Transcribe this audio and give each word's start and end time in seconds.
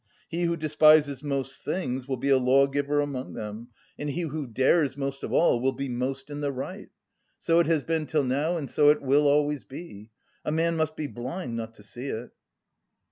He 0.27 0.45
who 0.45 0.57
despises 0.57 1.21
most 1.21 1.63
things 1.63 2.07
will 2.07 2.17
be 2.17 2.29
a 2.29 2.37
lawgiver 2.39 2.99
among 3.01 3.33
them 3.33 3.67
and 3.99 4.09
he 4.09 4.21
who 4.21 4.47
dares 4.47 4.97
most 4.97 5.21
of 5.21 5.31
all 5.31 5.61
will 5.61 5.73
be 5.73 5.87
most 5.89 6.31
in 6.31 6.41
the 6.41 6.51
right! 6.51 6.89
So 7.37 7.59
it 7.59 7.67
has 7.67 7.83
been 7.83 8.07
till 8.07 8.23
now 8.23 8.57
and 8.57 8.67
so 8.67 8.89
it 8.89 9.03
will 9.03 9.27
always 9.27 9.63
be. 9.63 10.09
A 10.43 10.51
man 10.51 10.75
must 10.75 10.95
be 10.95 11.05
blind 11.05 11.55
not 11.55 11.75
to 11.75 11.83
see 11.83 12.07
it!" 12.07 12.31